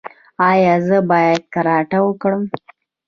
ایا 0.49 0.73
زه 0.87 0.97
باید 1.09 1.41
کراټه 1.53 1.99
وکړم؟ 2.03 2.43